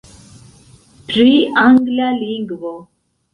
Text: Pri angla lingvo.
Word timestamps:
Pri 1.11 1.33
angla 1.65 2.09
lingvo. 2.23 2.73